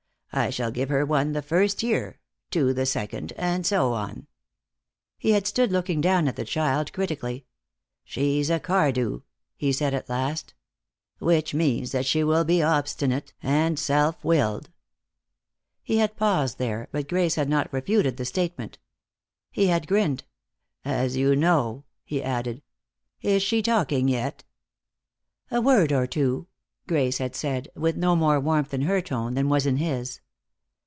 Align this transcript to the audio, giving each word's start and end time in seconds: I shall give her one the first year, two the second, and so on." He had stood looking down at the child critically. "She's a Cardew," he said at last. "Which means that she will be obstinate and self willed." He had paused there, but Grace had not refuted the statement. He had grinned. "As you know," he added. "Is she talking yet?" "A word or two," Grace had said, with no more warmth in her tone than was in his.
I 0.33 0.49
shall 0.49 0.71
give 0.71 0.87
her 0.87 1.05
one 1.05 1.33
the 1.33 1.41
first 1.41 1.83
year, 1.83 2.21
two 2.51 2.73
the 2.73 2.85
second, 2.85 3.33
and 3.35 3.65
so 3.65 3.91
on." 3.91 4.27
He 5.17 5.31
had 5.33 5.45
stood 5.45 5.73
looking 5.73 5.99
down 5.99 6.25
at 6.29 6.37
the 6.37 6.45
child 6.45 6.93
critically. 6.93 7.47
"She's 8.05 8.49
a 8.49 8.57
Cardew," 8.57 9.23
he 9.57 9.73
said 9.73 9.93
at 9.93 10.07
last. 10.07 10.53
"Which 11.19 11.53
means 11.53 11.91
that 11.91 12.05
she 12.05 12.23
will 12.23 12.45
be 12.45 12.63
obstinate 12.63 13.33
and 13.43 13.77
self 13.77 14.23
willed." 14.23 14.69
He 15.83 15.97
had 15.97 16.15
paused 16.15 16.57
there, 16.59 16.87
but 16.93 17.09
Grace 17.09 17.35
had 17.35 17.49
not 17.49 17.67
refuted 17.73 18.15
the 18.15 18.23
statement. 18.23 18.77
He 19.51 19.67
had 19.67 19.85
grinned. 19.85 20.23
"As 20.85 21.17
you 21.17 21.35
know," 21.35 21.83
he 22.05 22.23
added. 22.23 22.61
"Is 23.21 23.43
she 23.43 23.61
talking 23.61 24.07
yet?" 24.07 24.45
"A 25.51 25.59
word 25.59 25.91
or 25.91 26.07
two," 26.07 26.47
Grace 26.87 27.19
had 27.19 27.35
said, 27.35 27.69
with 27.75 27.95
no 27.95 28.15
more 28.17 28.37
warmth 28.39 28.73
in 28.73 28.81
her 28.81 28.99
tone 29.01 29.33
than 29.35 29.47
was 29.47 29.65
in 29.65 29.77
his. 29.77 30.19